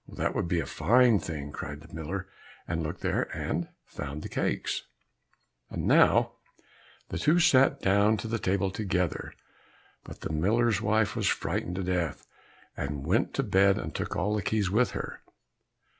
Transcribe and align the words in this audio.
"That 0.09 0.33
would 0.33 0.47
be 0.47 0.59
a 0.59 0.65
fine 0.65 1.19
thing!" 1.19 1.51
cried 1.51 1.81
the 1.81 1.93
miller, 1.93 2.27
and 2.67 2.81
looked 2.81 3.01
there, 3.01 3.29
and 3.37 3.67
found 3.85 4.23
the 4.23 4.29
cakes. 4.29 4.81
And 5.69 5.85
now 5.85 6.37
the 7.09 7.19
two 7.19 7.37
sat 7.37 7.81
down 7.81 8.17
to 8.17 8.27
the 8.27 8.39
table 8.39 8.71
together, 8.71 9.31
but 10.03 10.21
the 10.21 10.33
miller's 10.33 10.81
wife 10.81 11.15
was 11.15 11.27
frightened 11.27 11.75
to 11.75 11.83
death, 11.83 12.25
and 12.75 13.05
went 13.05 13.35
to 13.35 13.43
bed 13.43 13.77
and 13.77 13.93
took 13.93 14.15
all 14.15 14.33
the 14.35 14.41
keys 14.41 14.71
with 14.71 14.89
her. 14.97 15.21